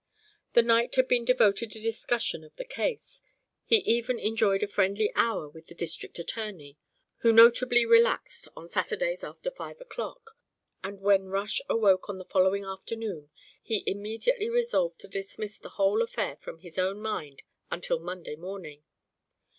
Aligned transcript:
The 0.53 0.63
night 0.63 0.95
had 0.95 1.07
been 1.07 1.25
devoted 1.25 1.69
to 1.69 1.79
discussion 1.79 2.43
of 2.43 2.57
the 2.57 2.65
case; 2.65 3.21
he 3.63 3.77
even 3.83 4.17
enjoyed 4.17 4.63
a 4.63 4.67
friendly 4.67 5.11
hour 5.13 5.47
with 5.47 5.67
the 5.67 5.75
district 5.75 6.17
attorney, 6.17 6.79
who 7.17 7.31
notably 7.31 7.85
relaxed 7.85 8.47
on 8.57 8.67
Saturdays 8.67 9.23
after 9.23 9.51
five 9.51 9.79
o'clock; 9.79 10.35
and 10.83 10.99
when 11.01 11.27
Rush 11.27 11.61
awoke 11.69 12.09
on 12.09 12.17
the 12.17 12.25
following 12.25 12.65
afternoon 12.65 13.29
he 13.61 13.83
immediately 13.85 14.49
resolved 14.49 14.97
to 15.01 15.07
dismiss 15.07 15.59
the 15.59 15.69
whole 15.77 16.01
affair 16.01 16.35
from 16.35 16.61
his 16.61 16.79
own 16.79 16.99
mind 16.99 17.43
until 17.69 17.99
Monday 17.99 18.35
morning. 18.35 18.83